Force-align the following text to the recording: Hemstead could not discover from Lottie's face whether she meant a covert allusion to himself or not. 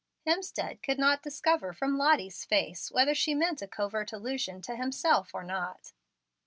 Hemstead 0.25 0.81
could 0.81 0.97
not 0.97 1.21
discover 1.21 1.73
from 1.73 1.95
Lottie's 1.95 2.43
face 2.43 2.91
whether 2.91 3.13
she 3.13 3.35
meant 3.35 3.61
a 3.61 3.67
covert 3.67 4.11
allusion 4.11 4.59
to 4.63 4.75
himself 4.75 5.29
or 5.31 5.43
not. 5.43 5.91